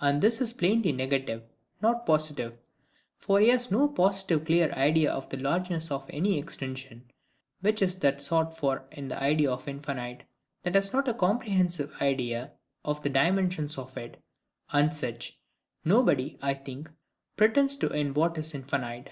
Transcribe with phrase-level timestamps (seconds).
[0.00, 1.42] And this is plainly negative:
[1.82, 2.56] not positive.
[3.18, 7.10] For he has no positive clear idea of the largeness of any extension,
[7.60, 10.22] (which is that sought for in the idea of infinite),
[10.62, 14.22] that has not a comprehensive idea of the dimensions of it:
[14.72, 15.38] and such,
[15.84, 16.88] nobody, I think,
[17.36, 19.10] pretends to in what is infinite.